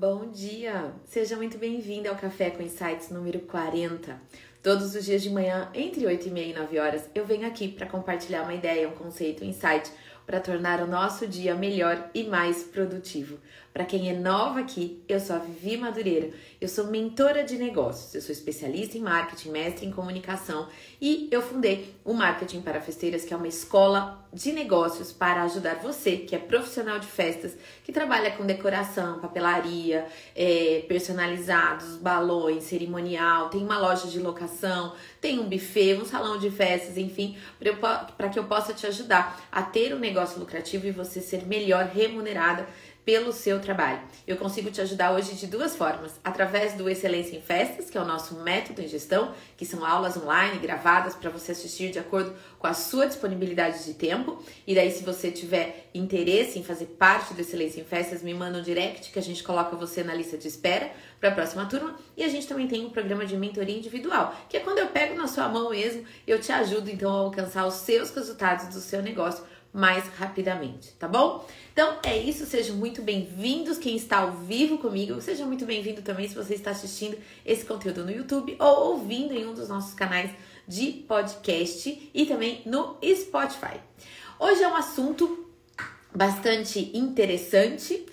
[0.00, 0.92] Bom dia!
[1.06, 4.16] Seja muito bem-vindo ao Café com Insights número 40.
[4.62, 7.66] Todos os dias de manhã, entre 8 e meia e 9 horas, eu venho aqui
[7.66, 9.90] para compartilhar uma ideia, um conceito, um insight
[10.24, 13.40] para tornar o nosso dia melhor e mais produtivo.
[13.78, 16.30] Para quem é nova aqui, eu sou a Vivi Madureira,
[16.60, 20.66] eu sou mentora de negócios, eu sou especialista em marketing, mestre em comunicação
[21.00, 25.76] e eu fundei o Marketing para Festeiras, que é uma escola de negócios para ajudar
[25.76, 33.48] você, que é profissional de festas, que trabalha com decoração, papelaria, é, personalizados, balões, cerimonial,
[33.48, 37.36] tem uma loja de locação, tem um buffet, um salão de festas, enfim,
[38.16, 41.86] para que eu possa te ajudar a ter um negócio lucrativo e você ser melhor
[41.86, 42.66] remunerada
[43.08, 44.02] pelo seu trabalho.
[44.26, 48.00] Eu consigo te ajudar hoje de duas formas: através do Excelência em Festas, que é
[48.02, 52.34] o nosso método em gestão, que são aulas online gravadas para você assistir de acordo
[52.58, 54.44] com a sua disponibilidade de tempo.
[54.66, 58.58] E daí, se você tiver interesse em fazer parte do Excelência em Festas, me manda
[58.58, 61.96] um direct que a gente coloca você na lista de espera para a próxima turma.
[62.14, 65.14] E a gente também tem um programa de mentoria individual, que é quando eu pego
[65.14, 69.00] na sua mão mesmo, eu te ajudo então a alcançar os seus resultados do seu
[69.00, 69.42] negócio
[69.78, 71.46] mais rapidamente, tá bom?
[71.72, 76.28] Então é isso, sejam muito bem-vindos quem está ao vivo comigo, seja muito bem-vindo também
[76.28, 80.32] se você está assistindo esse conteúdo no YouTube ou ouvindo em um dos nossos canais
[80.66, 83.78] de podcast e também no Spotify.
[84.40, 85.48] Hoje é um assunto
[86.12, 88.04] bastante interessante,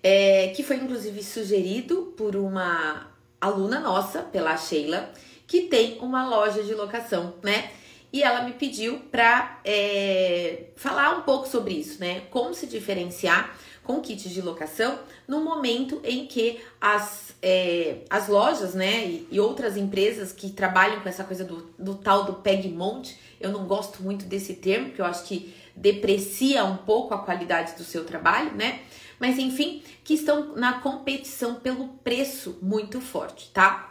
[0.00, 3.08] é, que foi inclusive sugerido por uma
[3.40, 5.12] aluna nossa, pela Sheila,
[5.48, 7.72] que tem uma loja de locação, né?
[8.12, 12.22] E ela me pediu para é, falar um pouco sobre isso, né?
[12.30, 13.56] Como se diferenciar
[13.88, 19.40] com kits de locação no momento em que as, é, as lojas, né, e, e,
[19.40, 23.64] outras empresas que trabalham com essa coisa do, do tal do peg monte, eu não
[23.66, 28.04] gosto muito desse termo, porque eu acho que deprecia um pouco a qualidade do seu
[28.04, 28.80] trabalho, né?
[29.18, 33.87] Mas enfim, que estão na competição pelo preço muito forte, tá?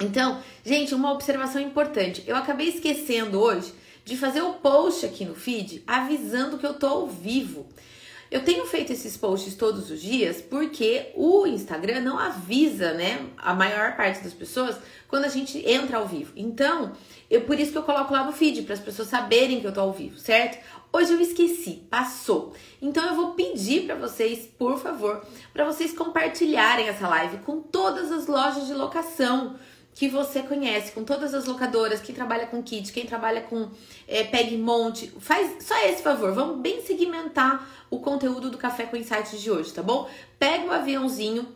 [0.00, 2.22] Então, gente, uma observação importante.
[2.26, 3.72] Eu acabei esquecendo hoje
[4.04, 7.66] de fazer o post aqui no feed avisando que eu tô ao vivo.
[8.30, 13.54] Eu tenho feito esses posts todos os dias porque o Instagram não avisa, né, a
[13.54, 14.76] maior parte das pessoas
[15.08, 16.32] quando a gente entra ao vivo.
[16.36, 16.92] Então,
[17.30, 19.72] eu por isso que eu coloco lá no feed para as pessoas saberem que eu
[19.72, 20.58] tô ao vivo, certo?
[20.92, 22.54] Hoje eu esqueci, passou.
[22.80, 28.12] Então eu vou pedir para vocês, por favor, para vocês compartilharem essa live com todas
[28.12, 29.56] as lojas de locação
[29.98, 33.68] que você conhece, com todas as locadoras, quem trabalha com kit, quem trabalha com
[34.06, 38.96] é, Peg Monte, faz só esse favor, vamos bem segmentar o conteúdo do Café com
[38.96, 40.08] Insights de hoje, tá bom?
[40.38, 41.48] Pega o aviãozinho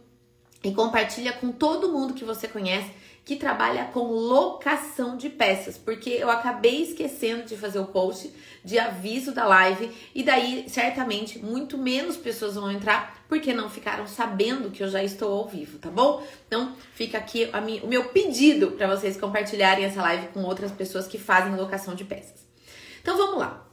[0.65, 2.91] e compartilha com todo mundo que você conhece
[3.25, 8.33] que trabalha com locação de peças, porque eu acabei esquecendo de fazer o post
[8.65, 14.07] de aviso da live e daí certamente muito menos pessoas vão entrar porque não ficaram
[14.07, 16.23] sabendo que eu já estou ao vivo, tá bom?
[16.47, 21.07] Então fica aqui minha, o meu pedido para vocês compartilharem essa live com outras pessoas
[21.07, 22.45] que fazem locação de peças.
[23.01, 23.72] Então vamos lá.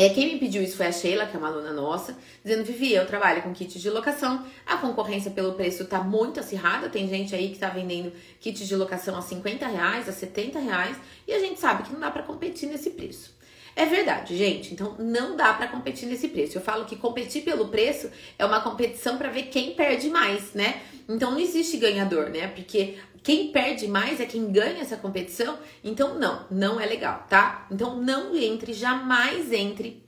[0.00, 2.94] É, quem me pediu isso foi a Sheila, que é uma aluna nossa, dizendo: Vivi,
[2.94, 7.34] eu trabalho com kits de locação, a concorrência pelo preço tá muito acirrada, tem gente
[7.34, 10.96] aí que tá vendendo kits de locação a 50 reais, a 70 reais,
[11.28, 13.38] e a gente sabe que não dá para competir nesse preço.
[13.76, 14.72] É verdade, gente.
[14.72, 16.56] Então não dá para competir nesse preço.
[16.56, 20.80] Eu falo que competir pelo preço é uma competição para ver quem perde mais, né?
[21.06, 22.48] Então não existe ganhador, né?
[22.48, 25.58] Porque quem perde mais é quem ganha essa competição.
[25.84, 27.66] Então, não, não é legal, tá?
[27.70, 30.02] Então, não entre, jamais entre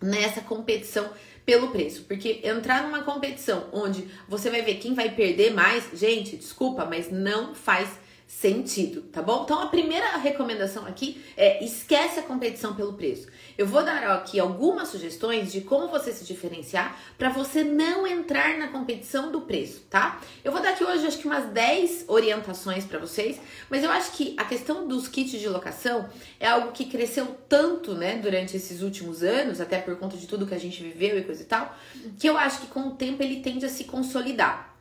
[0.00, 1.10] nessa competição
[1.44, 6.36] pelo preço, porque entrar numa competição onde você vai ver quem vai perder mais, gente,
[6.36, 7.88] desculpa, mas não faz
[8.28, 9.44] sentido, tá bom?
[9.44, 13.26] Então a primeira recomendação aqui é esquece a competição pelo preço.
[13.56, 18.58] Eu vou dar aqui algumas sugestões de como você se diferenciar para você não entrar
[18.58, 20.20] na competição do preço, tá?
[20.44, 23.40] Eu vou dar aqui hoje acho que umas 10 orientações para vocês,
[23.70, 26.06] mas eu acho que a questão dos kits de locação
[26.38, 30.46] é algo que cresceu tanto, né, durante esses últimos anos, até por conta de tudo
[30.46, 31.74] que a gente viveu e coisa e tal,
[32.18, 34.77] que eu acho que com o tempo ele tende a se consolidar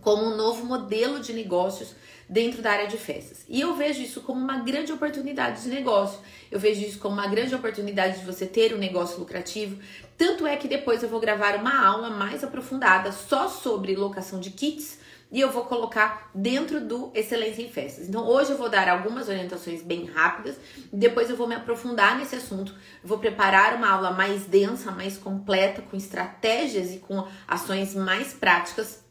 [0.00, 1.94] como um novo modelo de negócios
[2.28, 3.44] dentro da área de festas.
[3.48, 6.18] E eu vejo isso como uma grande oportunidade de negócio.
[6.50, 9.78] Eu vejo isso como uma grande oportunidade de você ter um negócio lucrativo.
[10.16, 14.50] Tanto é que depois eu vou gravar uma aula mais aprofundada só sobre locação de
[14.50, 14.98] kits
[15.30, 18.06] e eu vou colocar dentro do Excelência em Festas.
[18.06, 20.56] Então hoje eu vou dar algumas orientações bem rápidas,
[20.92, 25.80] depois eu vou me aprofundar nesse assunto, vou preparar uma aula mais densa, mais completa,
[25.80, 29.01] com estratégias e com ações mais práticas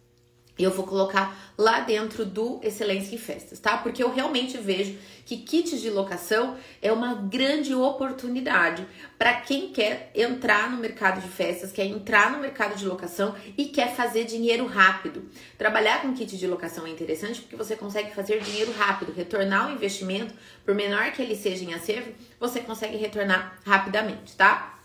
[0.63, 3.77] eu vou colocar lá dentro do Excelência em Festas, tá?
[3.77, 8.85] Porque eu realmente vejo que kits de locação é uma grande oportunidade
[9.17, 13.65] para quem quer entrar no mercado de festas, quer entrar no mercado de locação e
[13.65, 15.29] quer fazer dinheiro rápido.
[15.57, 19.73] Trabalhar com kit de locação é interessante porque você consegue fazer dinheiro rápido, retornar o
[19.73, 20.33] investimento,
[20.65, 24.79] por menor que ele seja em acervo, você consegue retornar rapidamente, tá?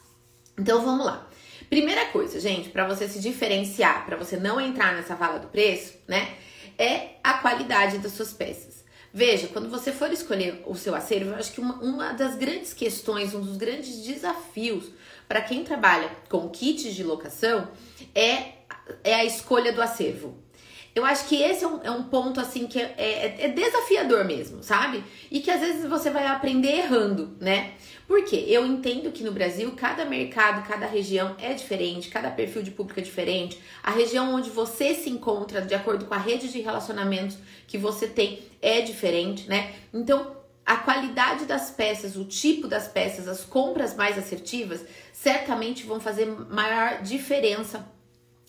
[0.58, 1.28] Então vamos lá.
[1.69, 5.95] Primeira coisa, gente, para você se diferenciar, para você não entrar nessa vala do preço,
[6.07, 6.35] né,
[6.79, 8.85] é a qualidade das suas peças.
[9.13, 12.75] Veja, quando você for escolher o seu acervo, eu acho que uma, uma das grandes
[12.75, 14.91] questões, um dos grandes desafios
[15.27, 17.69] para quem trabalha com kits de locação
[18.15, 18.53] é,
[19.03, 20.37] é a escolha do acervo.
[20.95, 24.25] Eu acho que esse é um, é um ponto assim que é, é, é, desafiador
[24.25, 25.05] mesmo, sabe?
[25.31, 27.75] E que às vezes você vai aprender errando, né?
[28.06, 32.70] Porque eu entendo que no Brasil cada mercado, cada região é diferente, cada perfil de
[32.70, 33.61] público é diferente.
[33.82, 37.37] A região onde você se encontra, de acordo com a rede de relacionamentos
[37.67, 39.75] que você tem, é diferente, né?
[39.93, 46.00] Então, a qualidade das peças, o tipo das peças, as compras mais assertivas, certamente vão
[46.00, 47.87] fazer maior diferença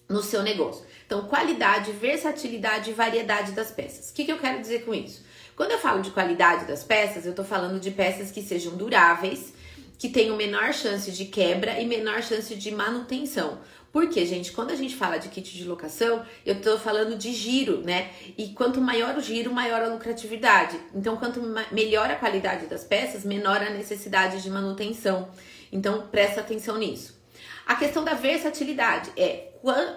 [0.09, 0.85] no seu negócio.
[1.05, 4.09] Então, qualidade, versatilidade e variedade das peças.
[4.09, 5.23] O que, que eu quero dizer com isso?
[5.57, 9.53] Quando eu falo de qualidade das peças, eu estou falando de peças que sejam duráveis,
[9.97, 13.57] que tenham menor chance de quebra e menor chance de manutenção.
[13.91, 17.81] Porque, gente, quando a gente fala de kit de locação, eu estou falando de giro,
[17.81, 18.11] né?
[18.37, 20.79] E quanto maior o giro, maior a lucratividade.
[20.93, 25.27] Então, quanto melhor a qualidade das peças, menor a necessidade de manutenção.
[25.71, 27.19] Então, presta atenção nisso.
[27.65, 29.53] A questão da versatilidade é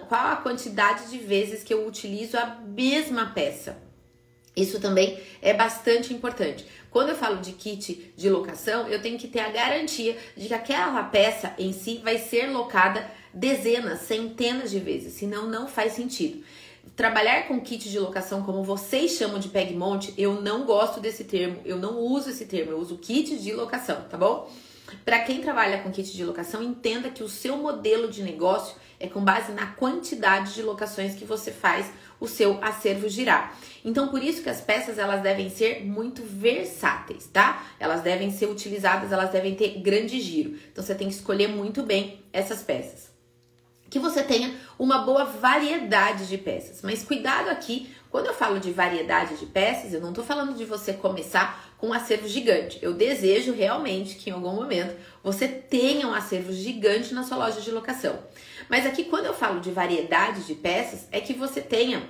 [0.07, 3.90] qual a quantidade de vezes que eu utilizo a mesma peça.
[4.55, 6.65] Isso também é bastante importante.
[6.89, 10.53] Quando eu falo de kit de locação, eu tenho que ter a garantia de que
[10.53, 16.43] aquela peça em si vai ser locada dezenas, centenas de vezes, senão não faz sentido.
[16.95, 21.23] Trabalhar com kit de locação, como vocês chamam de peg monte, eu não gosto desse
[21.23, 24.51] termo, eu não uso esse termo, eu uso kit de locação, tá bom?
[25.05, 29.07] Para quem trabalha com kit de locação, entenda que o seu modelo de negócio é
[29.07, 31.89] com base na quantidade de locações que você faz
[32.21, 33.57] o seu acervo girar.
[33.83, 37.65] Então, por isso que as peças elas devem ser muito versáteis, tá?
[37.79, 40.55] Elas devem ser utilizadas, elas devem ter grande giro.
[40.71, 43.09] Então, você tem que escolher muito bem essas peças.
[43.89, 46.81] Que você tenha uma boa variedade de peças.
[46.83, 50.65] Mas cuidado aqui, quando eu falo de variedade de peças, eu não tô falando de
[50.65, 52.77] você começar com um acervo gigante.
[52.81, 57.61] Eu desejo realmente que em algum momento você tenha um acervo gigante na sua loja
[57.61, 58.19] de locação.
[58.69, 62.03] Mas aqui, quando eu falo de variedade de peças, é que você tenha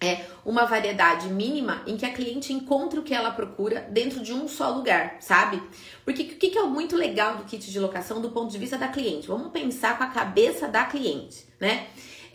[0.00, 4.32] é, uma variedade mínima em que a cliente encontre o que ela procura dentro de
[4.32, 5.60] um só lugar, sabe?
[6.04, 8.88] Porque o que é muito legal do kit de locação do ponto de vista da
[8.88, 9.26] cliente?
[9.26, 11.88] Vamos pensar com a cabeça da cliente, né?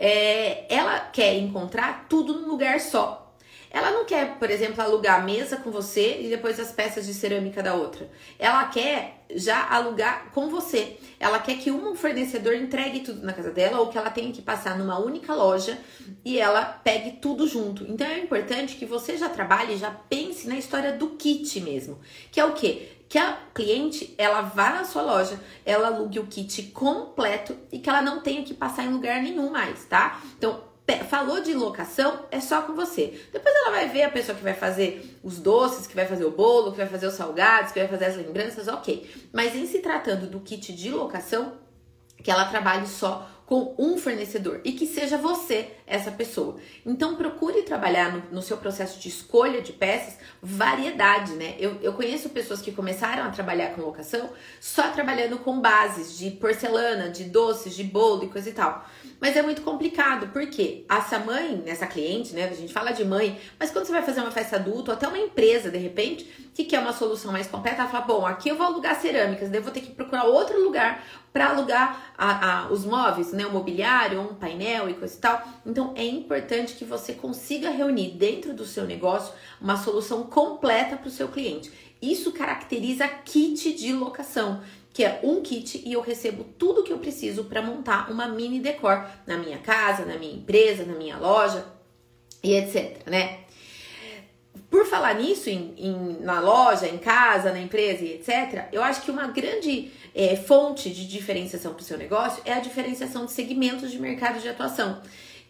[0.03, 3.35] É, ela quer encontrar tudo num lugar só.
[3.69, 7.13] Ela não quer, por exemplo, alugar a mesa com você e depois as peças de
[7.13, 8.09] cerâmica da outra.
[8.39, 10.97] Ela quer já alugar com você.
[11.19, 14.41] Ela quer que um fornecedor entregue tudo na casa dela ou que ela tenha que
[14.41, 15.77] passar numa única loja
[16.25, 17.85] e ela pegue tudo junto.
[17.85, 21.99] Então é importante que você já trabalhe, já pense na história do kit mesmo,
[22.31, 23.00] que é o quê?
[23.11, 27.89] Que a cliente ela vá na sua loja, ela alugue o kit completo e que
[27.89, 30.21] ela não tenha que passar em lugar nenhum mais, tá?
[30.37, 30.63] Então
[31.09, 33.21] falou de locação, é só com você.
[33.33, 36.31] Depois ela vai ver a pessoa que vai fazer os doces, que vai fazer o
[36.31, 39.09] bolo, que vai fazer os salgados, que vai fazer as lembranças, ok.
[39.33, 41.57] Mas em se tratando do kit de locação,
[42.23, 46.55] que ela trabalhe só com um fornecedor e que seja você essa pessoa.
[46.85, 51.55] Então procure trabalhar no, no, seu processo de escolha de peças variedade, né?
[51.59, 56.31] Eu, eu conheço pessoas que começaram a trabalhar com locação só trabalhando com bases de
[56.31, 58.85] porcelana, de doces, de bolo e coisa e tal.
[59.19, 62.45] Mas é muito complicado, porque essa mãe, essa cliente, né?
[62.45, 65.07] A gente fala de mãe, mas quando você vai fazer uma festa adulta, ou até
[65.07, 68.55] uma empresa, de repente, que quer uma solução mais completa, ela fala: bom, aqui eu
[68.55, 72.67] vou alugar cerâmicas, daí eu vou ter que procurar outro lugar para alugar a, a,
[72.71, 73.45] os móveis, né?
[73.45, 75.41] O mobiliário, um painel e coisa e tal.
[75.65, 81.07] Então é importante que você consiga reunir dentro do seu negócio uma solução completa para
[81.07, 81.71] o seu cliente.
[82.01, 84.61] Isso caracteriza kit de locação
[84.93, 88.59] que é um kit e eu recebo tudo que eu preciso para montar uma mini
[88.59, 91.65] decor na minha casa, na minha empresa, na minha loja
[92.43, 93.39] e etc, né?
[94.69, 99.01] Por falar nisso, em, em, na loja, em casa, na empresa e etc., eu acho
[99.01, 103.31] que uma grande é, fonte de diferenciação para o seu negócio é a diferenciação de
[103.31, 105.01] segmentos de mercado de atuação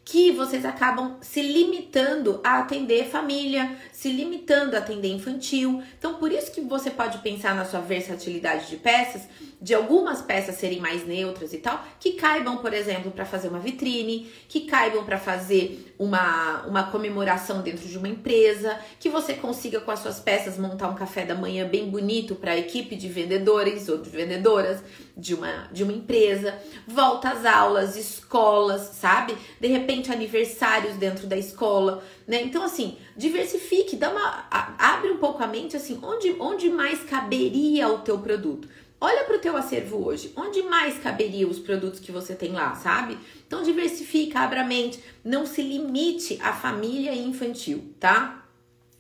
[0.03, 5.81] que vocês acabam se limitando a atender família, se limitando a atender infantil.
[5.97, 9.23] Então, por isso que você pode pensar na sua versatilidade de peças
[9.61, 13.59] de algumas peças serem mais neutras e tal, que caibam, por exemplo, para fazer uma
[13.59, 19.79] vitrine, que caibam para fazer uma, uma comemoração dentro de uma empresa, que você consiga
[19.79, 23.07] com as suas peças montar um café da manhã bem bonito para a equipe de
[23.07, 24.79] vendedores ou de vendedoras
[25.15, 29.37] de uma, de uma empresa, volta às aulas, escolas, sabe?
[29.59, 32.41] De repente aniversários dentro da escola, né?
[32.41, 34.47] Então assim, diversifique, dá uma
[34.79, 38.67] abre um pouco a mente assim, onde onde mais caberia o teu produto?
[39.03, 42.75] Olha para o teu acervo hoje, onde mais caberia os produtos que você tem lá,
[42.75, 43.17] sabe?
[43.47, 48.45] Então diversifica, abra a mente, não se limite à família infantil, tá?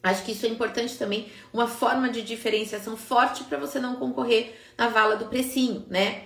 [0.01, 4.55] Acho que isso é importante também, uma forma de diferenciação forte para você não concorrer
[4.75, 6.23] na vala do precinho, né?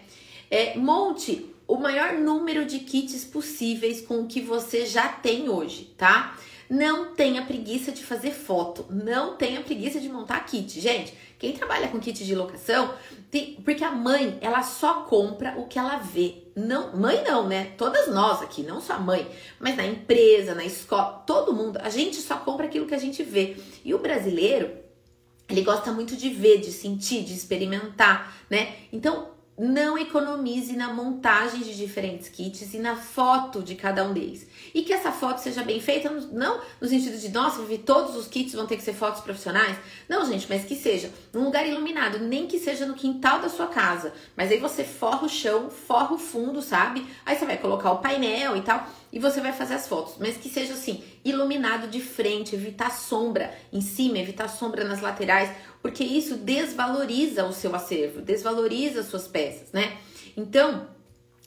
[0.50, 5.94] É, monte o maior número de kits possíveis com o que você já tem hoje,
[5.98, 6.38] tá?
[6.70, 10.80] Não tenha preguiça de fazer foto, não tenha preguiça de montar kit.
[10.80, 12.94] Gente, quem trabalha com kit de locação,
[13.30, 16.44] tem, porque a mãe, ela só compra o que ela vê.
[16.56, 17.74] Não, mãe não, né?
[17.78, 19.30] Todas nós aqui, não só a mãe,
[19.60, 23.22] mas na empresa, na escola, todo mundo, a gente só compra aquilo que a gente
[23.24, 23.58] vê.
[23.84, 24.72] E o brasileiro,
[25.48, 28.76] ele gosta muito de ver, de sentir, de experimentar, né?
[28.92, 34.46] Então, não economize na montagem de diferentes kits e na foto de cada um deles.
[34.74, 38.28] E que essa foto seja bem feita, não no sentido de, nossa, vi todos os
[38.28, 39.78] kits vão ter que ser fotos profissionais.
[40.10, 43.68] Não, gente, mas que seja num lugar iluminado, nem que seja no quintal da sua
[43.68, 44.14] casa.
[44.36, 47.06] Mas aí você forra o chão, forra o fundo, sabe?
[47.26, 48.86] Aí você vai colocar o painel e tal,
[49.16, 50.16] e você vai fazer as fotos.
[50.20, 55.50] Mas que seja assim, iluminado de frente, evitar sombra em cima, evitar sombra nas laterais
[55.86, 59.98] porque isso desvaloriza o seu acervo, desvaloriza as suas peças, né?
[60.36, 60.88] Então,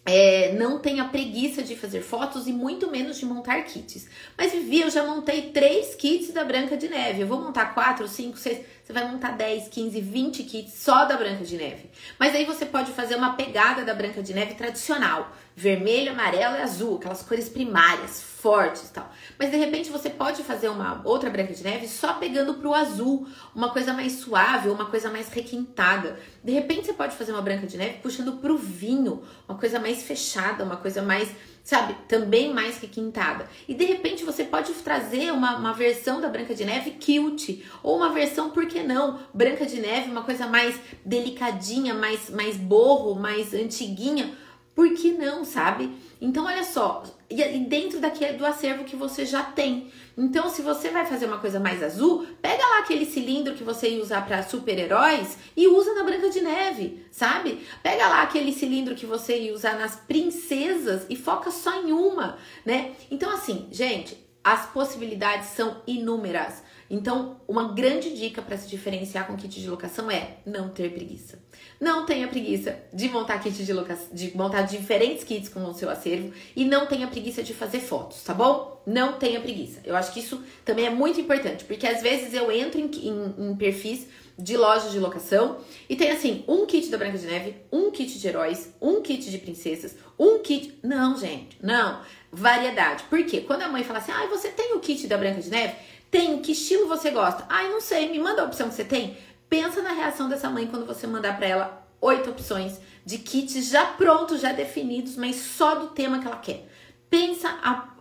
[0.06, 4.08] é, não tenha preguiça de fazer fotos e muito menos de montar kits.
[4.38, 7.22] Mas Vivi, eu já montei três kits da Branca de Neve.
[7.22, 8.64] Eu vou montar quatro, cinco, seis.
[8.84, 11.90] Você vai montar 10, 15, 20 kits só da Branca de Neve.
[12.18, 16.60] Mas aí você pode fazer uma pegada da Branca de Neve tradicional: vermelho, amarelo e
[16.60, 19.12] azul, aquelas cores primárias, fortes e tal.
[19.36, 23.26] Mas de repente você pode fazer uma outra Branca de Neve só pegando pro azul,
[23.52, 26.16] uma coisa mais suave, uma coisa mais requintada.
[26.44, 30.04] De repente você pode fazer uma Branca de Neve puxando pro vinho, uma coisa mais
[30.04, 31.28] fechada, uma coisa mais
[31.64, 31.94] sabe?
[32.08, 33.46] Também mais requintada.
[33.68, 37.98] E de repente você pode trazer uma, uma versão da Branca de Neve cute, ou
[37.98, 39.18] uma versão, por que não?
[39.34, 44.34] Branca de Neve, uma coisa mais delicadinha, mais, mais borro, mais antiguinha.
[44.78, 45.90] Por que não, sabe?
[46.20, 49.90] Então, olha só, e dentro daquele do acervo que você já tem.
[50.16, 53.88] Então, se você vai fazer uma coisa mais azul, pega lá aquele cilindro que você
[53.88, 57.66] ia usar para super-heróis e usa na Branca de Neve, sabe?
[57.82, 62.38] Pega lá aquele cilindro que você ia usar nas princesas e foca só em uma,
[62.64, 62.92] né?
[63.10, 64.16] Então, assim, gente,
[64.52, 66.62] as possibilidades são inúmeras.
[66.90, 71.38] Então, uma grande dica para se diferenciar com kit de locação é não ter preguiça.
[71.78, 75.90] Não tenha preguiça de montar kit de locação, de montar diferentes kits com o seu
[75.90, 78.82] acervo e não tenha preguiça de fazer fotos, tá bom?
[78.86, 79.80] Não tenha preguiça.
[79.84, 83.50] Eu acho que isso também é muito importante, porque às vezes eu entro em, em,
[83.50, 84.06] em perfis
[84.38, 85.58] de lojas de locação
[85.90, 89.28] e tem assim, um kit da Branca de Neve, um kit de heróis, um kit
[89.30, 90.78] de princesas, um kit.
[90.82, 92.00] Não, gente, não.
[92.30, 93.04] Variedade.
[93.04, 93.40] Por quê?
[93.40, 95.74] Quando a mãe fala assim, ah, você tem o kit da Branca de Neve?
[96.10, 97.44] Tem, que estilo você gosta?
[97.48, 99.16] Ai, não sei, me manda a opção que você tem.
[99.48, 103.84] Pensa na reação dessa mãe quando você mandar para ela oito opções de kits já
[103.86, 106.68] prontos, já definidos, mas só do tema que ela quer.
[107.08, 107.48] Pensa,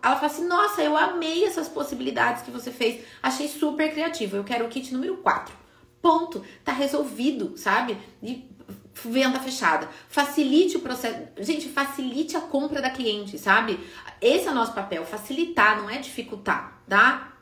[0.04, 4.36] ela fala assim: Nossa, eu amei essas possibilidades que você fez, achei super criativo.
[4.36, 5.56] Eu quero o kit número 4.
[6.02, 7.98] Ponto, tá resolvido, sabe?
[8.22, 8.50] E
[9.04, 9.88] venda fechada.
[10.10, 11.28] Facilite o processo.
[11.40, 13.80] Gente, facilite a compra da cliente, sabe?
[14.22, 17.34] Esse é o nosso papel, facilitar, não é dificultar, tá?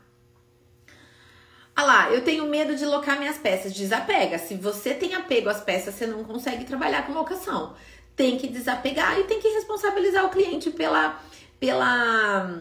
[1.74, 3.74] Ah lá, eu tenho medo de locar minhas peças.
[3.74, 4.38] Desapega.
[4.38, 7.74] Se você tem apego às peças, você não consegue trabalhar com locação.
[8.14, 11.20] Tem que desapegar e tem que responsabilizar o cliente pela
[11.60, 12.60] pela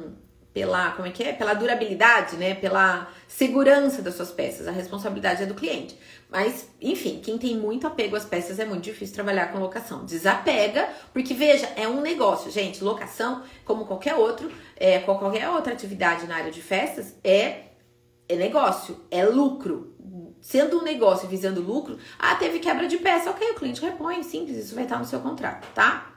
[0.55, 1.33] pela como é que é?
[1.33, 2.55] Pela durabilidade, né?
[2.55, 4.69] Pela segurança das suas peças.
[4.69, 5.99] A responsabilidade é do cliente.
[6.29, 10.05] Mas, enfim, quem tem muito apego às peças é muito difícil trabalhar com locação.
[10.05, 12.81] Desapega, porque veja, é um negócio, gente.
[12.81, 17.63] Locação, como qualquer outro, é, qualquer outra atividade na área de festas, é
[18.29, 19.93] é negócio, é lucro.
[20.39, 24.55] Sendo um negócio visando lucro, ah, teve quebra de peça, ok, o cliente repõe, simples,
[24.57, 26.14] isso vai estar no seu contrato, tá?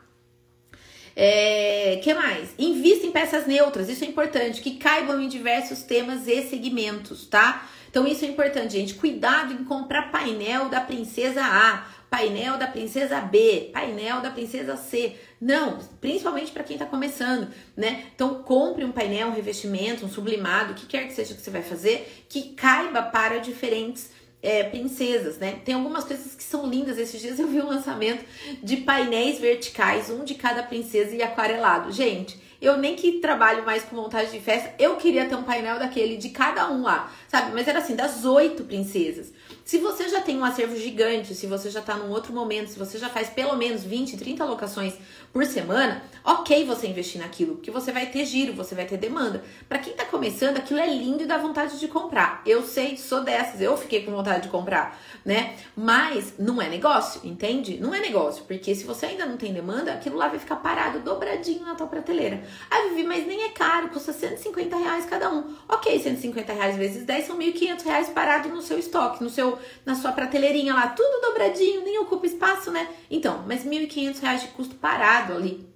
[1.20, 2.54] É, que mais?
[2.56, 7.68] Invista em peças neutras, isso é importante, que caibam em diversos temas e segmentos, tá?
[7.90, 8.94] Então isso é importante, gente.
[8.94, 15.16] Cuidado em comprar painel da princesa A, painel da princesa B, painel da princesa C.
[15.40, 18.04] Não, principalmente para quem está começando, né?
[18.14, 21.50] Então compre um painel, um revestimento, um sublimado, o que quer que seja que você
[21.50, 25.60] vai fazer, que caiba para diferentes é, princesas, né?
[25.64, 26.98] Tem algumas coisas que são lindas.
[26.98, 28.24] Esses dias eu vi um lançamento
[28.62, 31.92] de painéis verticais, um de cada princesa e aquarelado.
[31.92, 35.78] Gente, eu nem que trabalho mais com montagem de festa, eu queria ter um painel
[35.78, 37.52] daquele de cada um lá, sabe?
[37.52, 39.32] Mas era assim, das oito princesas.
[39.64, 42.78] Se você já tem um acervo gigante, se você já está num outro momento, se
[42.78, 44.94] você já faz pelo menos 20, 30 locações
[45.32, 49.44] por semana, ok você investir naquilo, porque você vai ter giro, você vai ter demanda.
[49.68, 52.42] Para quem está começando, aquilo é lindo e dá vontade de comprar.
[52.46, 55.54] Eu sei, sou dessas, eu fiquei com vontade de comprar, né?
[55.76, 57.78] Mas não é negócio, entende?
[57.78, 61.00] Não é negócio, porque se você ainda não tem demanda, aquilo lá vai ficar parado,
[61.00, 62.42] dobradinho na tua prateleira.
[62.70, 65.54] Ah, Vivi, mas nem é caro, custa 150 reais cada um.
[65.68, 69.94] Ok, 150 reais vezes 10 são 1.500 reais parado no seu estoque, no seu na
[69.94, 72.88] sua prateleirinha lá, tudo dobradinho, nem ocupa espaço, né?
[73.10, 75.68] Então, mas R$ 1.500 de custo parado ali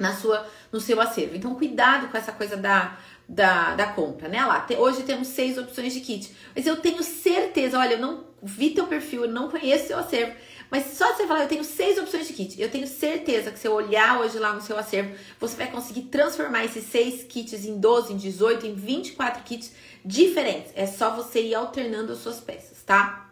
[0.00, 1.36] na sua, no seu acervo.
[1.36, 2.98] Então, cuidado com essa coisa da,
[3.28, 4.44] da, da compra, né?
[4.44, 8.24] Lá, te, hoje temos seis opções de kit, mas eu tenho certeza, olha, eu não
[8.42, 10.32] vi teu perfil, eu não conheço seu acervo,
[10.70, 13.09] mas só você falar, eu tenho seis opções de kit, eu tenho certeza
[13.66, 17.78] eu olhar hoje lá no seu acervo, você vai conseguir transformar esses seis kits em
[17.78, 19.72] 12, em 18, em 24 kits
[20.04, 20.72] diferentes.
[20.74, 23.30] É só você ir alternando as suas peças, tá?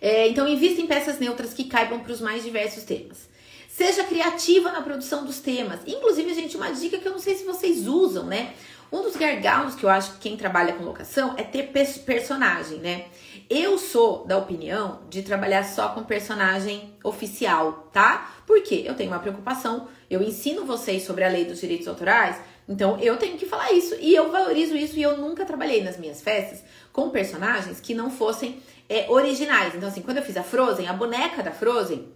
[0.00, 3.30] É, então, invista em peças neutras que caibam para os mais diversos temas.
[3.68, 5.80] Seja criativa na produção dos temas.
[5.86, 8.52] Inclusive, gente, uma dica que eu não sei se vocês usam, né?
[8.92, 11.72] Um dos gargalos que eu acho que quem trabalha com locação é ter
[12.04, 13.06] personagem, né?
[13.48, 18.30] Eu sou da opinião de trabalhar só com personagem oficial, tá?
[18.46, 22.36] Porque eu tenho uma preocupação, eu ensino vocês sobre a lei dos direitos autorais,
[22.68, 25.96] então eu tenho que falar isso e eu valorizo isso e eu nunca trabalhei nas
[25.96, 29.74] minhas festas com personagens que não fossem é, originais.
[29.74, 32.12] Então, assim, quando eu fiz a Frozen, a boneca da Frozen,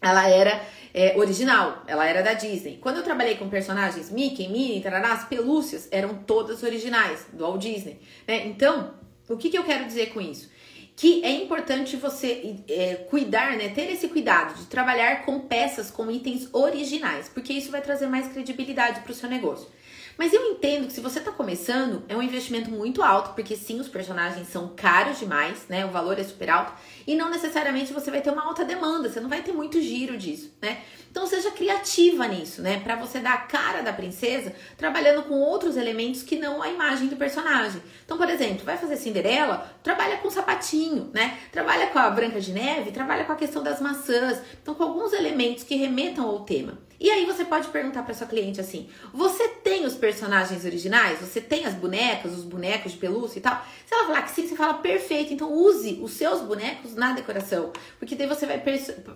[0.00, 0.62] ela era
[0.94, 2.78] é, original, ela era da Disney.
[2.80, 7.60] Quando eu trabalhei com personagens Mickey, Minnie, tarará, as pelúcias eram todas originais, do Walt
[7.60, 7.98] Disney.
[8.28, 8.46] Né?
[8.46, 8.94] Então,
[9.28, 10.48] o que, que eu quero dizer com isso?
[10.96, 16.10] Que é importante você é, cuidar, né, ter esse cuidado de trabalhar com peças com
[16.10, 19.68] itens originais, porque isso vai trazer mais credibilidade para o seu negócio.
[20.16, 23.80] Mas eu entendo que se você está começando, é um investimento muito alto, porque sim,
[23.80, 25.84] os personagens são caros demais, né?
[25.84, 26.72] O valor é super alto,
[27.06, 30.16] e não necessariamente você vai ter uma alta demanda, você não vai ter muito giro
[30.16, 30.82] disso, né?
[31.10, 32.80] Então seja criativa nisso, né?
[32.80, 37.08] Para você dar a cara da princesa, trabalhando com outros elementos que não a imagem
[37.08, 37.82] do personagem.
[38.04, 41.38] Então, por exemplo, vai fazer Cinderela, trabalha com sapatinho, né?
[41.50, 44.40] Trabalha com a Branca de Neve, trabalha com a questão das maçãs.
[44.62, 46.78] Então, com alguns elementos que remetam ao tema.
[46.98, 51.20] E aí você pode perguntar para sua cliente assim: "Você tem os personagens originais?
[51.20, 54.46] Você tem as bonecas, os bonecos de pelúcia e tal?" Se ela falar que sim,
[54.46, 55.32] você fala: "Perfeito.
[55.32, 58.62] Então use os seus bonecos na decoração, porque daí você vai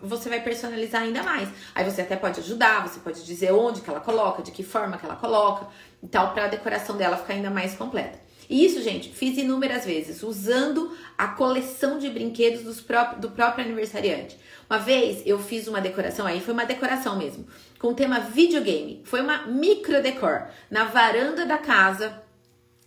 [0.03, 1.49] você vai personalizar ainda mais.
[1.75, 4.99] Aí você até pode ajudar, você pode dizer onde que ela coloca, de que forma
[4.99, 5.69] que ela coloca
[6.03, 8.28] e tal, para a decoração dela ficar ainda mais completa.
[8.49, 12.85] E isso, gente, fiz inúmeras vezes, usando a coleção de brinquedos dos
[13.19, 14.39] do próprio aniversariante.
[14.71, 17.47] Uma vez eu fiz uma decoração, aí foi uma decoração mesmo,
[17.79, 19.03] com o tema videogame.
[19.05, 22.23] Foi uma micro decor na varanda da casa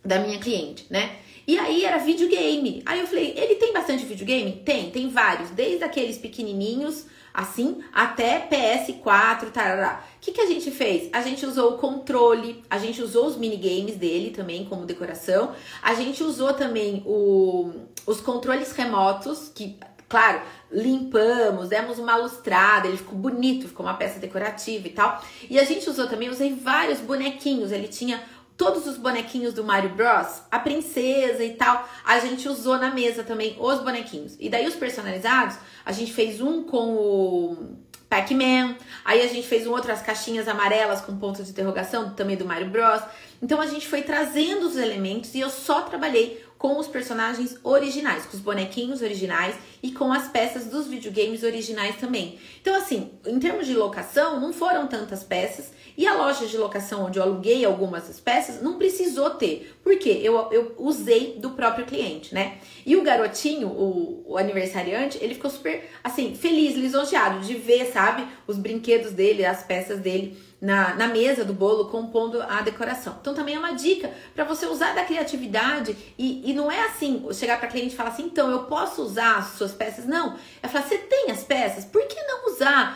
[0.03, 1.17] da minha cliente, né?
[1.47, 2.81] E aí era videogame.
[2.85, 4.61] Aí eu falei, ele tem bastante videogame?
[4.63, 10.03] Tem, tem vários, desde aqueles pequenininhos assim até PS4, tarará.
[10.17, 11.09] O que, que a gente fez?
[11.11, 15.93] A gente usou o controle, a gente usou os minigames dele também como decoração, a
[15.93, 17.71] gente usou também o,
[18.05, 20.41] os controles remotos, que, claro,
[20.71, 25.21] limpamos, demos uma lustrada, ele ficou bonito, ficou uma peça decorativa e tal.
[25.49, 28.21] E a gente usou também, usei vários bonequinhos, ele tinha
[28.61, 33.23] todos os bonequinhos do Mario Bros, a princesa e tal, a gente usou na mesa
[33.23, 34.37] também os bonequinhos.
[34.39, 37.75] E daí os personalizados, a gente fez um com o
[38.07, 42.37] Pac-Man, aí a gente fez um outro as caixinhas amarelas com ponto de interrogação, também
[42.37, 43.01] do Mario Bros.
[43.41, 48.27] Então a gente foi trazendo os elementos e eu só trabalhei com os personagens originais,
[48.27, 52.37] com os bonequinhos originais e com as peças dos videogames originais também.
[52.61, 57.05] Então, assim, em termos de locação, não foram tantas peças e a loja de locação
[57.05, 61.85] onde eu aluguei algumas das peças não precisou ter, porque eu, eu usei do próprio
[61.85, 62.59] cliente, né?
[62.85, 68.25] E o garotinho, o, o aniversariante, ele ficou super, assim, feliz, lisonjeado de ver, sabe,
[68.47, 73.17] os brinquedos dele, as peças dele na, na mesa do bolo, compondo a decoração.
[73.19, 77.25] Então também é uma dica para você usar da criatividade e, e não é assim,
[77.33, 80.05] chegar para cliente e falar assim, então eu posso usar as suas peças?
[80.05, 80.37] Não.
[80.61, 81.83] É falar, você tem as peças?
[81.83, 82.50] Por que não usar?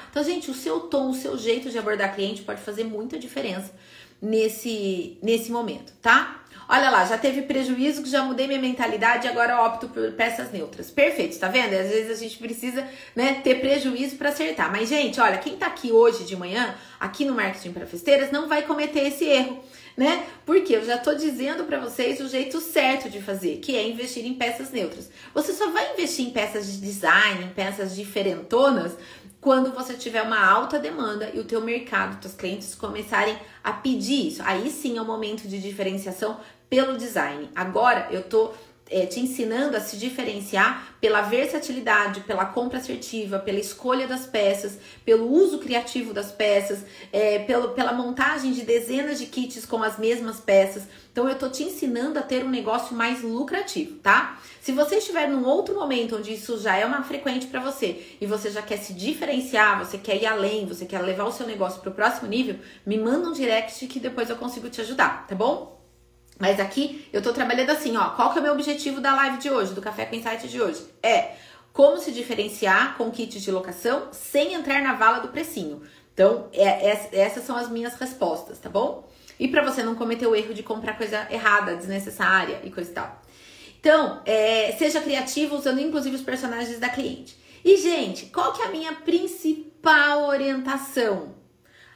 [0.09, 3.71] Então, gente, o seu tom, o seu jeito de abordar cliente pode fazer muita diferença
[4.21, 6.41] nesse, nesse momento, tá?
[6.67, 10.51] Olha lá, já teve prejuízo que já mudei minha mentalidade e agora opto por peças
[10.51, 10.89] neutras.
[10.89, 11.73] Perfeito, tá vendo?
[11.73, 14.71] Às vezes a gente precisa, né, ter prejuízo para acertar.
[14.71, 18.47] Mas gente, olha, quem tá aqui hoje de manhã, aqui no marketing para festeiras, não
[18.47, 19.63] vai cometer esse erro
[19.95, 20.27] né?
[20.45, 24.25] Porque eu já tô dizendo para vocês o jeito certo de fazer, que é investir
[24.25, 25.09] em peças neutras.
[25.33, 28.93] Você só vai investir em peças de design, em peças diferentonas,
[29.45, 34.29] quando você tiver uma alta demanda e o teu mercado, teus clientes começarem a pedir
[34.29, 34.41] isso.
[34.43, 37.47] Aí sim é o momento de diferenciação pelo design.
[37.55, 38.53] Agora eu tô
[38.89, 44.77] é, te ensinando a se diferenciar pela versatilidade, pela compra assertiva, pela escolha das peças,
[45.03, 49.97] pelo uso criativo das peças, é, pelo, pela montagem de dezenas de kits com as
[49.97, 50.83] mesmas peças.
[51.11, 54.39] Então eu tô te ensinando a ter um negócio mais lucrativo, tá?
[54.61, 58.25] Se você estiver num outro momento onde isso já é uma frequente para você e
[58.25, 61.81] você já quer se diferenciar, você quer ir além, você quer levar o seu negócio
[61.81, 65.35] para o próximo nível, me manda um direct que depois eu consigo te ajudar, tá
[65.35, 65.84] bom?
[66.37, 68.09] Mas aqui eu tô trabalhando assim, ó.
[68.11, 70.61] Qual que é o meu objetivo da live de hoje, do Café com Insight de
[70.61, 70.85] hoje?
[71.01, 71.35] É
[71.71, 75.81] como se diferenciar com kits de locação sem entrar na vala do precinho.
[76.13, 79.09] Então, é, é, essas são as minhas respostas, tá bom?
[79.37, 82.93] E para você não cometer o erro de comprar coisa errada, desnecessária e coisa e
[82.93, 83.21] tal.
[83.79, 87.37] Então, é, seja criativo usando inclusive os personagens da cliente.
[87.63, 91.35] E, gente, qual que é a minha principal orientação?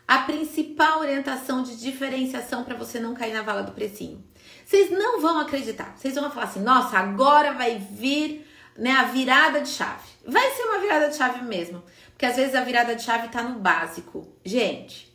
[0.07, 4.23] A principal orientação de diferenciação para você não cair na vala do precinho.
[4.69, 5.97] Vocês não vão acreditar.
[5.97, 8.45] Vocês vão falar assim: nossa, agora vai vir
[8.77, 10.07] né, a virada de chave.
[10.23, 11.81] Vai ser uma virada de chave mesmo.
[12.11, 14.27] Porque às vezes a virada de chave está no básico.
[14.45, 15.11] Gente,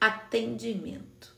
[0.00, 1.32] atendimento.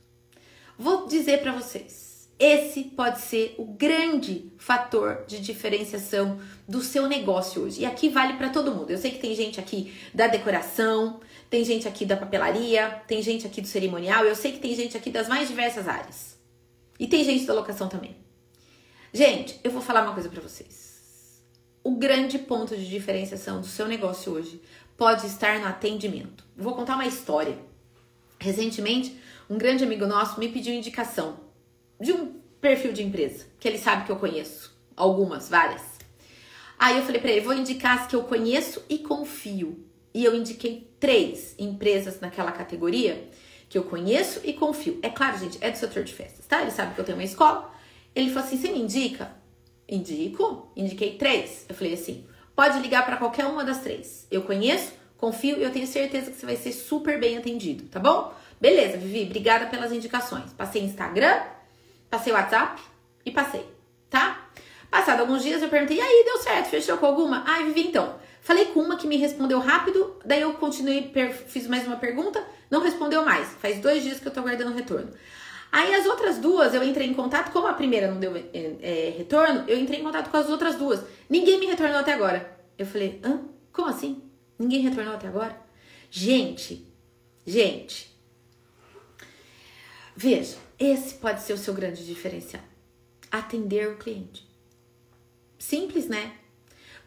[0.79, 2.31] Vou dizer para vocês.
[2.39, 7.83] Esse pode ser o grande fator de diferenciação do seu negócio hoje.
[7.83, 8.91] E aqui vale para todo mundo.
[8.91, 13.47] Eu sei que tem gente aqui da decoração, tem gente aqui da papelaria, tem gente
[13.47, 16.32] aqui do cerimonial, eu sei que tem gente aqui das mais diversas áreas.
[16.99, 18.17] E tem gente da locação também.
[19.13, 21.43] Gente, eu vou falar uma coisa para vocês.
[21.85, 24.63] O grande ponto de diferenciação do seu negócio hoje
[24.97, 26.45] pode estar no atendimento.
[26.57, 27.59] Vou contar uma história.
[28.39, 29.19] Recentemente,
[29.51, 31.41] um grande amigo nosso me pediu indicação
[32.01, 35.83] de um perfil de empresa que ele sabe que eu conheço, algumas, várias.
[36.79, 39.85] Aí eu falei para ele, vou indicar as que eu conheço e confio.
[40.15, 43.29] E eu indiquei três empresas naquela categoria
[43.73, 44.99] que eu conheço e confio.
[45.03, 46.61] É claro, gente, é do setor de festas, tá?
[46.61, 47.73] Ele sabe que eu tenho uma escola.
[48.15, 49.33] Ele falou assim: você me indica?
[49.89, 50.71] Indico.
[50.77, 51.65] Indiquei três.
[51.71, 54.27] Eu falei assim: pode ligar para qualquer uma das três.
[54.31, 57.99] Eu conheço, confio e eu tenho certeza que você vai ser super bem atendido, tá
[57.99, 58.35] bom?
[58.61, 60.53] Beleza, Vivi, obrigada pelas indicações.
[60.53, 61.41] Passei Instagram,
[62.11, 62.79] passei WhatsApp
[63.25, 63.67] e passei,
[64.11, 64.51] tá?
[64.91, 66.69] Passado alguns dias eu perguntei: e aí, deu certo?
[66.69, 67.43] Fechou com alguma?
[67.47, 68.21] Ai, Vivi, então.
[68.43, 71.13] Falei com uma que me respondeu rápido, daí eu continuei,
[71.47, 73.47] fiz mais uma pergunta, não respondeu mais.
[73.55, 75.13] Faz dois dias que eu tô aguardando retorno.
[75.71, 79.15] Aí as outras duas eu entrei em contato, como a primeira não deu é, é,
[79.17, 81.05] retorno, eu entrei em contato com as outras duas.
[81.31, 82.59] Ninguém me retornou até agora.
[82.77, 83.43] Eu falei, hã?
[83.73, 84.21] Como assim?
[84.59, 85.57] Ninguém retornou até agora?
[86.11, 86.85] Gente,
[87.47, 88.13] gente,
[90.17, 92.63] veja, esse pode ser o seu grande diferencial.
[93.31, 94.45] Atender o cliente.
[95.61, 96.33] Simples, né?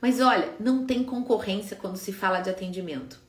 [0.02, 3.20] Mas olha, não tem concorrência quando se fala de atendimento.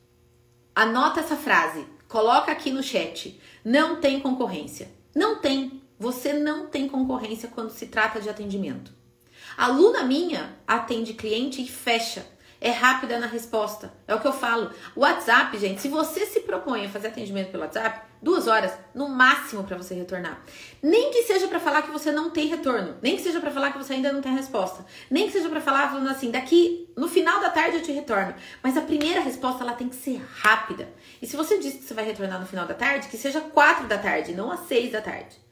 [0.75, 3.41] Anota essa frase, coloca aqui no chat.
[3.65, 4.91] Não tem concorrência.
[5.15, 5.83] Não tem.
[5.99, 8.93] Você não tem concorrência quando se trata de atendimento.
[9.57, 12.27] Aluna minha atende cliente e fecha
[12.61, 13.93] é rápida na resposta.
[14.07, 14.71] É o que eu falo.
[14.95, 19.63] WhatsApp, gente, se você se propõe a fazer atendimento pelo WhatsApp, duas horas no máximo
[19.63, 20.43] para você retornar.
[20.83, 23.71] Nem que seja para falar que você não tem retorno, nem que seja para falar
[23.71, 27.09] que você ainda não tem resposta, nem que seja para falar falando assim, daqui no
[27.09, 28.35] final da tarde eu te retorno.
[28.61, 30.89] Mas a primeira resposta ela tem que ser rápida.
[31.23, 33.87] E se você disse que você vai retornar no final da tarde, que seja quatro
[33.87, 35.46] da tarde, não às seis da tarde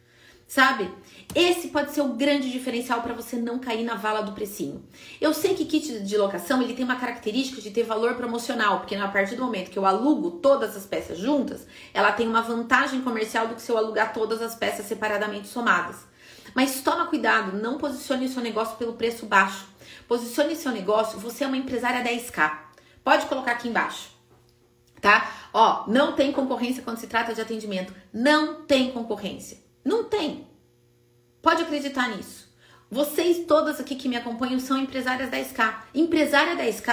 [0.47, 0.91] sabe?
[1.35, 4.85] Esse pode ser o grande diferencial para você não cair na vala do precinho.
[5.21, 8.95] Eu sei que kit de locação ele tem uma característica de ter valor promocional, porque
[8.95, 13.01] a partir do momento que eu alugo todas as peças juntas, ela tem uma vantagem
[13.01, 15.97] comercial do que se eu alugar todas as peças separadamente somadas.
[16.55, 19.67] Mas toma cuidado, não posicione seu negócio pelo preço baixo.
[20.07, 22.59] Posicione seu negócio, você é uma empresária 10k.
[23.03, 24.11] Pode colocar aqui embaixo.
[25.01, 25.31] Tá?
[25.53, 27.93] Ó, não tem concorrência quando se trata de atendimento.
[28.13, 29.64] Não tem concorrência.
[29.85, 30.47] Não tem.
[31.43, 32.49] Pode acreditar nisso.
[32.91, 35.59] Vocês todas aqui que me acompanham são empresárias da SK.
[35.95, 36.89] Empresária da SK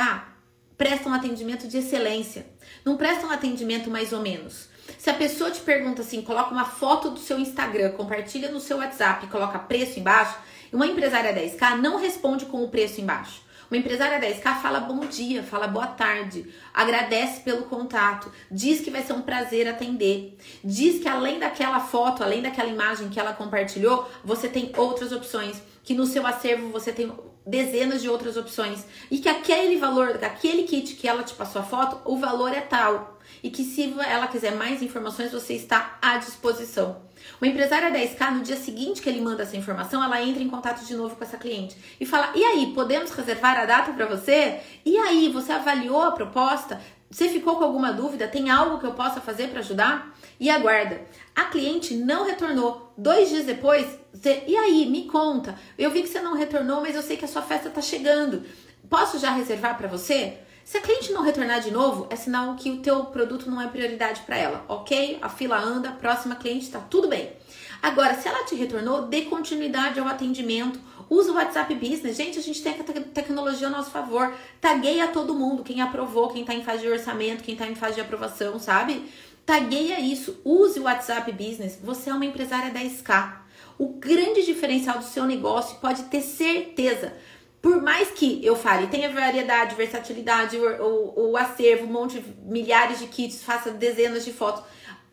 [0.77, 2.47] prestam atendimento de excelência.
[2.83, 4.67] Não prestam atendimento mais ou menos.
[4.97, 8.77] Se a pessoa te pergunta assim, coloca uma foto do seu Instagram, compartilha no seu
[8.77, 10.37] WhatsApp coloca preço embaixo,
[10.73, 13.41] uma empresária da SK não responde com o preço embaixo.
[13.71, 19.01] Uma empresária 10K fala bom dia, fala boa tarde, agradece pelo contato, diz que vai
[19.01, 24.11] ser um prazer atender, diz que além daquela foto, além daquela imagem que ela compartilhou,
[24.25, 27.11] você tem outras opções, que no seu acervo você tem
[27.45, 31.65] dezenas de outras opções e que aquele valor, daquele kit que ela te passou a
[31.65, 36.17] foto, o valor é tal e que se ela quiser mais informações, você está à
[36.17, 37.01] disposição.
[37.39, 40.85] Uma empresária 10K, no dia seguinte que ele manda essa informação, ela entra em contato
[40.85, 44.59] de novo com essa cliente e fala: "E aí, podemos reservar a data para você?
[44.85, 46.81] E aí, você avaliou a proposta?
[47.09, 48.27] Você ficou com alguma dúvida?
[48.27, 50.99] Tem algo que eu possa fazer para ajudar?" E aguarda.
[51.35, 52.91] A cliente não retornou.
[52.97, 55.55] Dois dias depois, você, e aí, me conta.
[55.77, 58.43] Eu vi que você não retornou, mas eu sei que a sua festa está chegando.
[58.89, 60.39] Posso já reservar para você?
[60.65, 63.67] Se a cliente não retornar de novo, é sinal que o teu produto não é
[63.67, 65.19] prioridade para ela, ok?
[65.21, 67.33] A fila anda, próxima cliente está tudo bem.
[67.79, 70.79] Agora, se ela te retornou, dê continuidade ao atendimento.
[71.07, 72.17] Usa o WhatsApp Business.
[72.17, 74.33] Gente, a gente tem a tecnologia a nosso favor.
[74.59, 77.95] Tagueia todo mundo, quem aprovou, quem está em fase de orçamento, quem está em fase
[77.95, 79.03] de aprovação, sabe?
[79.45, 80.39] Tagueia isso.
[80.43, 81.79] Use o WhatsApp Business.
[81.83, 83.41] Você é uma empresária 10K.
[83.77, 87.13] O grande diferencial do seu negócio pode ter certeza
[87.61, 92.97] por mais que eu fale, tenha variedade, versatilidade, o, o, o acervo, um monte milhares
[92.97, 94.63] de kits, faça dezenas de fotos,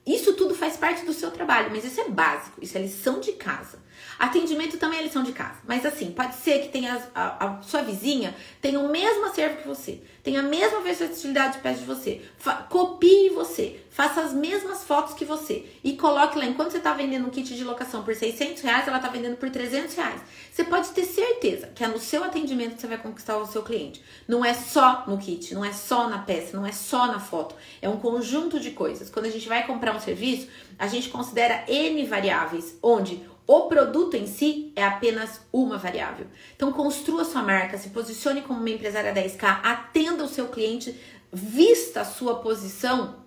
[0.07, 3.33] isso tudo faz parte do seu trabalho, mas isso é básico, isso é lição de
[3.33, 3.79] casa.
[4.19, 5.59] Atendimento também é lição de casa.
[5.67, 9.69] Mas assim, pode ser que tenha a, a, sua vizinha tenha o mesmo acervo que
[9.69, 12.23] você, tenha a mesma versatilidade de pés de você.
[12.37, 16.45] Fa, copie você, faça as mesmas fotos que você e coloque lá.
[16.45, 19.51] Enquanto você está vendendo um kit de locação por 600 reais, ela está vendendo por
[19.51, 20.21] 300 reais.
[20.53, 23.63] Você pode ter certeza que é no seu atendimento que você vai conquistar o seu
[23.63, 24.03] cliente.
[24.27, 27.55] Não é só no kit, não é só na peça, não é só na foto.
[27.81, 29.09] É um conjunto de coisas.
[29.09, 34.15] Quando a gente vai comprar um serviço, a gente considera N variáveis, onde o produto
[34.15, 36.27] em si é apenas uma variável.
[36.55, 40.95] Então, construa sua marca, se posicione como uma empresária 10K, atenda o seu cliente,
[41.33, 43.25] vista a sua posição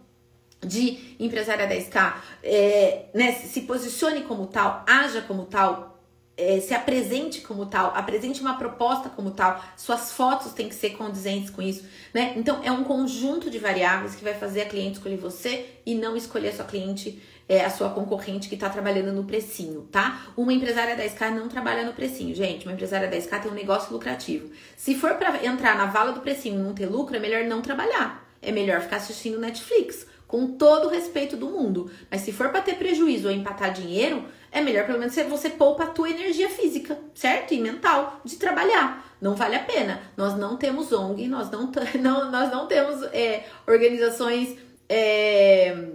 [0.63, 5.99] de empresária 10K, é, né, se posicione como tal, haja como tal,
[6.37, 10.91] é, se apresente como tal, apresente uma proposta como tal, suas fotos têm que ser
[10.91, 12.33] condizentes com isso, né?
[12.37, 16.15] Então é um conjunto de variáveis que vai fazer a cliente escolher você e não
[16.15, 20.25] escolher a sua cliente é, a sua concorrente que está trabalhando no precinho, tá?
[20.37, 22.65] Uma empresária 10K não trabalha no precinho, gente.
[22.65, 24.49] Uma empresária 10K tem um negócio lucrativo.
[24.77, 27.61] Se for para entrar na vala do precinho e não ter lucro, é melhor não
[27.61, 28.25] trabalhar.
[28.41, 31.91] É melhor ficar assistindo Netflix, com todo o respeito do mundo.
[32.09, 35.83] Mas se for para ter prejuízo ou empatar dinheiro, é melhor pelo menos você poupa
[35.83, 37.53] a tua energia física, certo?
[37.53, 39.13] E mental de trabalhar.
[39.19, 40.01] Não vale a pena.
[40.15, 44.55] Nós não temos ONG, nós não, não, nós não temos é, organizações.
[44.87, 45.89] É,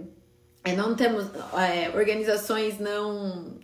[0.75, 3.57] não temos é, organizações não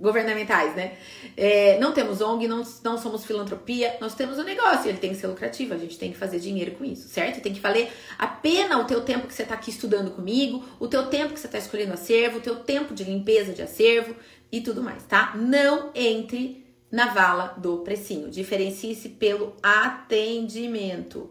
[0.00, 0.96] governamentais, né?
[1.36, 5.16] É, não temos ONG, não, não somos filantropia, nós temos um negócio, ele tem que
[5.16, 7.42] ser lucrativo, a gente tem que fazer dinheiro com isso, certo?
[7.42, 10.88] Tem que valer a pena o teu tempo que você está aqui estudando comigo, o
[10.88, 14.16] teu tempo que você está escolhendo acervo, o teu tempo de limpeza de acervo
[14.50, 15.34] e tudo mais, tá?
[15.36, 21.30] Não entre na vala do precinho, diferencie-se pelo atendimento.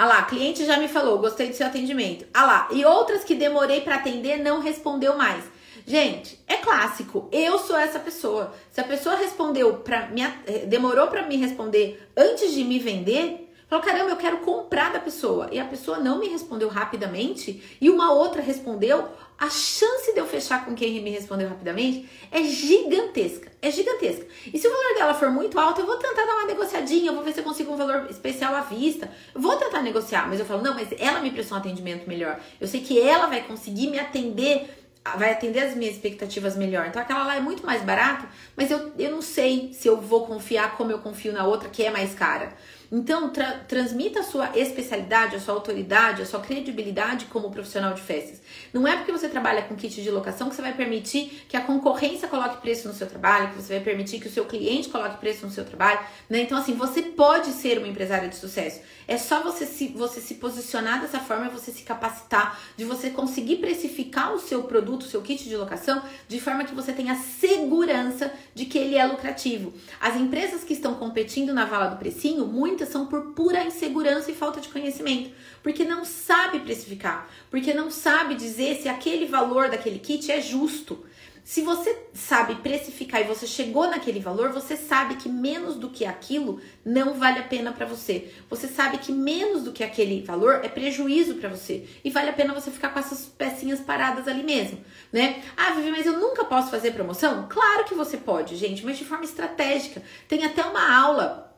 [0.00, 2.24] Ah lá, cliente já me falou, gostei do seu atendimento.
[2.32, 5.44] Ah lá, e outras que demorei para atender não respondeu mais.
[5.86, 7.28] Gente, é clássico.
[7.30, 8.50] Eu sou essa pessoa.
[8.70, 10.22] Se a pessoa respondeu para me
[10.68, 15.48] demorou para me responder antes de me vender, Falou, caramba, eu quero comprar da pessoa.
[15.52, 19.08] E a pessoa não me respondeu rapidamente e uma outra respondeu.
[19.38, 23.52] A chance de eu fechar com quem me respondeu rapidamente é gigantesca.
[23.62, 24.26] É gigantesca.
[24.52, 27.22] E se o valor dela for muito alto, eu vou tentar dar uma negociadinha, vou
[27.22, 29.08] ver se eu consigo um valor especial à vista.
[29.36, 32.40] Vou tentar negociar, mas eu falo, não, mas ela me prestou um atendimento melhor.
[32.60, 34.68] Eu sei que ela vai conseguir me atender
[35.16, 36.86] vai atender as minhas expectativas melhor.
[36.86, 40.26] Então aquela lá é muito mais barato, mas eu, eu não sei se eu vou
[40.26, 42.52] confiar como eu confio na outra que é mais cara.
[42.92, 48.02] Então, tra transmita a sua especialidade, a sua autoridade, a sua credibilidade como profissional de
[48.02, 48.40] festas.
[48.72, 51.60] Não é porque você trabalha com kit de locação que você vai permitir que a
[51.60, 55.18] concorrência coloque preço no seu trabalho, que você vai permitir que o seu cliente coloque
[55.18, 56.00] preço no seu trabalho.
[56.28, 56.40] Né?
[56.40, 58.80] Então, assim, você pode ser uma empresária de sucesso.
[59.06, 63.56] É só você se, você se posicionar dessa forma, você se capacitar, de você conseguir
[63.56, 68.32] precificar o seu produto, o seu kit de locação, de forma que você tenha segurança
[68.54, 69.72] de que ele é lucrativo.
[70.00, 74.30] As empresas que estão competindo na vala do precinho, muitas muitas são por pura insegurança
[74.30, 75.30] e falta de conhecimento,
[75.62, 81.04] porque não sabe precificar, porque não sabe dizer se aquele valor daquele kit é justo.
[81.42, 86.04] Se você sabe precificar e você chegou naquele valor, você sabe que menos do que
[86.04, 88.32] aquilo não vale a pena para você.
[88.48, 92.32] Você sabe que menos do que aquele valor é prejuízo para você e vale a
[92.32, 95.42] pena você ficar com essas pecinhas paradas ali mesmo, né?
[95.56, 97.46] Ah, Vivi, mas eu nunca posso fazer promoção?
[97.48, 100.02] Claro que você pode, gente, mas de forma estratégica.
[100.28, 101.49] Tem até uma aula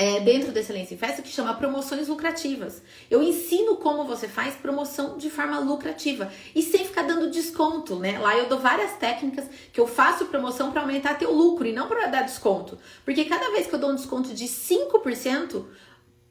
[0.00, 2.80] é, dentro da Excelência em Festa que chama promoções lucrativas.
[3.10, 8.18] Eu ensino como você faz promoção de forma lucrativa e sem ficar dando desconto, né?
[8.18, 11.86] Lá eu dou várias técnicas que eu faço promoção para aumentar teu lucro e não
[11.86, 12.78] para dar desconto.
[13.04, 15.66] Porque cada vez que eu dou um desconto de 5%,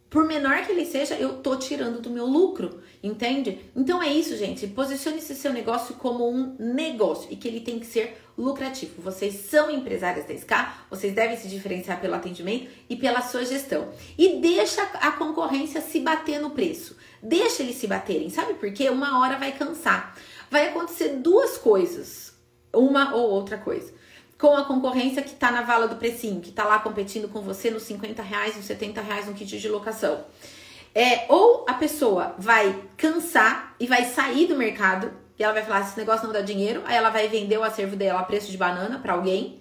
[0.10, 3.60] por menor que ele seja, eu tô tirando do meu lucro, entende?
[3.76, 4.66] Então é isso, gente.
[4.66, 9.02] Posicione esse seu negócio como um negócio e que ele tem que ser lucrativo.
[9.04, 10.52] Vocês são empresárias da SK,
[10.90, 13.90] vocês devem se diferenciar pelo atendimento e pela sua gestão.
[14.18, 16.98] E deixa a concorrência se bater no preço.
[17.22, 18.90] Deixa eles se baterem, sabe por quê?
[18.90, 20.18] Uma hora vai cansar.
[20.50, 22.34] Vai acontecer duas coisas,
[22.74, 23.99] uma ou outra coisa
[24.40, 27.70] com a concorrência que está na vala do precinho, que está lá competindo com você
[27.70, 30.24] nos 50 reais, nos 70 reais no kit de locação.
[30.96, 35.82] É, ou a pessoa vai cansar e vai sair do mercado e ela vai falar:
[35.82, 38.58] esse negócio não dá dinheiro, aí ela vai vender o acervo dela a preço de
[38.58, 39.60] banana para alguém,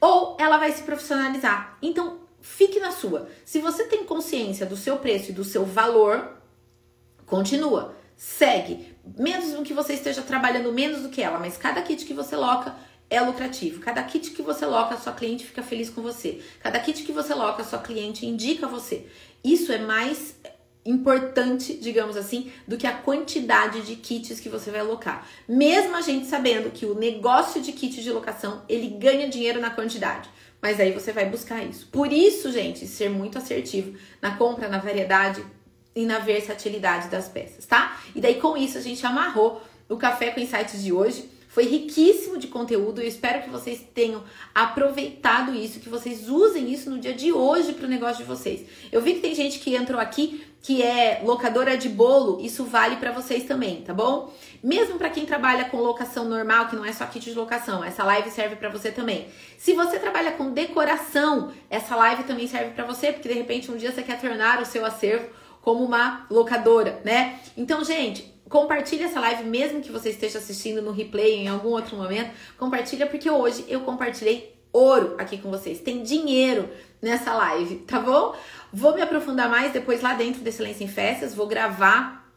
[0.00, 1.76] ou ela vai se profissionalizar.
[1.82, 3.28] Então, fique na sua.
[3.44, 6.36] Se você tem consciência do seu preço e do seu valor,
[7.26, 8.92] continua, segue.
[9.18, 12.72] Mesmo que você esteja trabalhando menos do que ela, mas cada kit que você loca
[13.12, 13.78] é lucrativo.
[13.80, 16.40] Cada kit que você loca, sua cliente fica feliz com você.
[16.60, 19.06] Cada kit que você loca, sua cliente indica você.
[19.44, 20.34] Isso é mais
[20.84, 25.28] importante, digamos assim, do que a quantidade de kits que você vai alocar.
[25.46, 29.68] Mesmo a gente sabendo que o negócio de kit de locação, ele ganha dinheiro na
[29.68, 30.30] quantidade.
[30.60, 31.88] Mas aí você vai buscar isso.
[31.88, 35.44] Por isso, gente, ser muito assertivo na compra, na variedade
[35.94, 38.00] e na versatilidade das peças, tá?
[38.14, 41.28] E daí com isso a gente amarrou o café com insights de hoje.
[41.52, 43.02] Foi riquíssimo de conteúdo.
[43.02, 47.74] Eu espero que vocês tenham aproveitado isso, que vocês usem isso no dia de hoje
[47.74, 48.64] para o negócio de vocês.
[48.90, 52.96] Eu vi que tem gente que entrou aqui que é locadora de bolo, isso vale
[52.96, 54.32] para vocês também, tá bom?
[54.62, 58.02] Mesmo para quem trabalha com locação normal, que não é só kit de locação, essa
[58.04, 59.26] live serve para você também.
[59.58, 63.76] Se você trabalha com decoração, essa live também serve para você, porque de repente um
[63.76, 65.28] dia você quer tornar o seu acervo
[65.60, 67.40] como uma locadora, né?
[67.56, 71.96] Então, gente, Compartilha essa live, mesmo que você esteja assistindo no replay em algum outro
[71.96, 72.32] momento.
[72.58, 75.80] Compartilha, porque hoje eu compartilhei ouro aqui com vocês.
[75.80, 76.68] Tem dinheiro
[77.00, 78.36] nessa live, tá bom?
[78.70, 81.34] Vou me aprofundar mais depois lá dentro do Excelência em Festas.
[81.34, 82.30] Vou gravar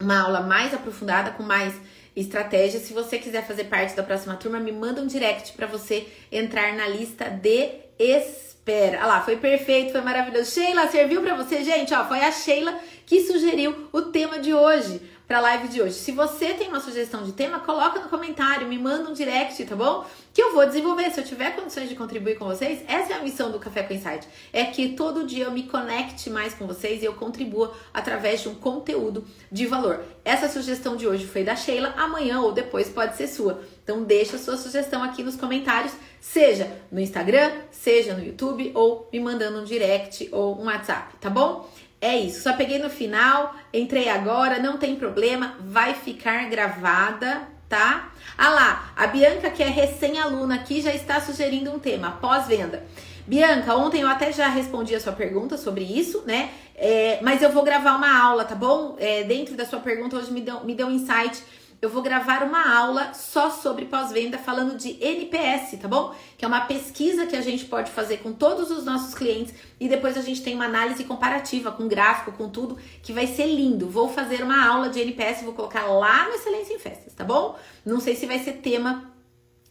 [0.00, 1.74] uma aula mais aprofundada com mais
[2.16, 2.80] estratégia.
[2.80, 6.72] Se você quiser fazer parte da próxima turma, me manda um direct para você entrar
[6.72, 9.00] na lista de espera.
[9.00, 10.50] Olha lá, foi perfeito, foi maravilhoso.
[10.50, 11.92] Sheila, serviu para você, gente?
[11.92, 15.92] Ó, foi a Sheila que sugeriu o tema de hoje para a live de hoje.
[15.92, 19.76] Se você tem uma sugestão de tema, coloca no comentário, me manda um direct, tá
[19.76, 20.06] bom?
[20.32, 21.10] Que eu vou desenvolver.
[21.10, 23.92] Se eu tiver condições de contribuir com vocês, essa é a missão do Café com
[23.92, 24.26] Insight.
[24.54, 28.48] É que todo dia eu me conecte mais com vocês e eu contribua através de
[28.48, 30.00] um conteúdo de valor.
[30.24, 33.62] Essa sugestão de hoje foi da Sheila, amanhã ou depois pode ser sua.
[33.84, 39.06] Então deixa a sua sugestão aqui nos comentários, seja no Instagram, seja no YouTube ou
[39.12, 41.68] me mandando um direct ou um WhatsApp, tá bom?
[42.00, 48.12] É isso, só peguei no final, entrei agora, não tem problema, vai ficar gravada, tá?
[48.36, 52.84] Ah lá, a Bianca, que é recém-aluna aqui, já está sugerindo um tema, pós-venda.
[53.26, 56.50] Bianca, ontem eu até já respondi a sua pergunta sobre isso, né?
[56.74, 58.96] É, mas eu vou gravar uma aula, tá bom?
[58.98, 61.42] É, dentro da sua pergunta, hoje me deu, me deu um insight
[61.80, 66.12] eu vou gravar uma aula só sobre pós-venda falando de NPS, tá bom?
[66.36, 69.88] Que é uma pesquisa que a gente pode fazer com todos os nossos clientes e
[69.88, 73.88] depois a gente tem uma análise comparativa com gráfico, com tudo, que vai ser lindo.
[73.88, 77.56] Vou fazer uma aula de NPS, vou colocar lá no Excelência em Festas, tá bom?
[77.86, 79.12] Não sei se vai ser tema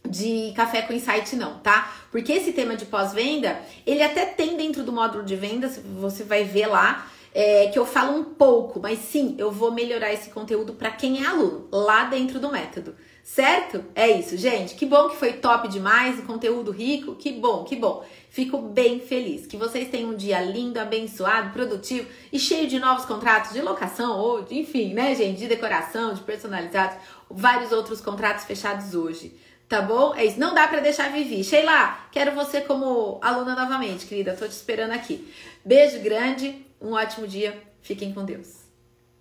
[0.08, 1.92] de café com insight não, tá?
[2.10, 6.44] Porque esse tema de pós-venda, ele até tem dentro do módulo de vendas, você vai
[6.44, 7.06] ver lá,
[7.40, 11.22] é, que eu falo um pouco, mas sim, eu vou melhorar esse conteúdo para quem
[11.22, 12.96] é aluno, lá dentro do método.
[13.22, 13.84] Certo?
[13.94, 14.74] É isso, gente.
[14.74, 17.14] Que bom que foi top demais, o conteúdo rico.
[17.14, 18.04] Que bom, que bom.
[18.28, 19.46] Fico bem feliz.
[19.46, 24.18] Que vocês tenham um dia lindo, abençoado, produtivo e cheio de novos contratos de locação
[24.18, 26.96] ou, de, enfim, né, gente, de decoração, de personalizados,
[27.30, 29.38] vários outros contratos fechados hoje.
[29.68, 30.12] Tá bom?
[30.16, 30.40] É isso.
[30.40, 31.44] Não dá para deixar viver.
[31.44, 34.34] Sheila, quero você como aluna novamente, querida.
[34.34, 35.32] Tô te esperando aqui.
[35.64, 36.66] Beijo grande.
[36.80, 37.60] Um ótimo dia.
[37.80, 38.57] Fiquem com Deus.